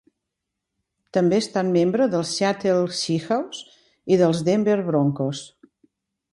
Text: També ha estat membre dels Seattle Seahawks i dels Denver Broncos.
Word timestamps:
També 1.17 1.37
ha 1.39 1.43
estat 1.43 1.69
membre 1.75 2.07
dels 2.15 2.33
Seattle 2.39 2.97
Seahawks 3.03 3.63
i 4.17 4.21
dels 4.25 4.45
Denver 4.51 4.79
Broncos. 4.91 5.47